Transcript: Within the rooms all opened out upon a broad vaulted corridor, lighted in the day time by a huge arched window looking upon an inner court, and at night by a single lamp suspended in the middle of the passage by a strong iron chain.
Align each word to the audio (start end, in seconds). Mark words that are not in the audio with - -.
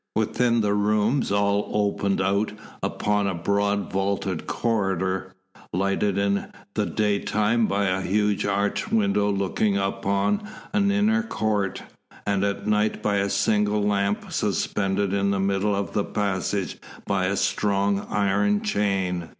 Within 0.15 0.61
the 0.61 0.73
rooms 0.73 1.31
all 1.31 1.69
opened 1.71 2.19
out 2.21 2.53
upon 2.81 3.27
a 3.27 3.35
broad 3.35 3.91
vaulted 3.93 4.47
corridor, 4.47 5.35
lighted 5.73 6.17
in 6.17 6.47
the 6.73 6.87
day 6.87 7.19
time 7.19 7.67
by 7.67 7.85
a 7.85 8.01
huge 8.01 8.43
arched 8.43 8.91
window 8.91 9.29
looking 9.31 9.77
upon 9.77 10.41
an 10.73 10.89
inner 10.89 11.21
court, 11.21 11.83
and 12.25 12.43
at 12.43 12.65
night 12.65 13.03
by 13.03 13.17
a 13.17 13.29
single 13.29 13.83
lamp 13.83 14.31
suspended 14.31 15.13
in 15.13 15.29
the 15.29 15.39
middle 15.39 15.75
of 15.75 15.93
the 15.93 16.03
passage 16.03 16.79
by 17.05 17.25
a 17.27 17.37
strong 17.37 17.99
iron 18.09 18.63
chain. 18.63 19.29